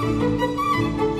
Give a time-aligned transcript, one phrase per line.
[0.00, 1.17] Música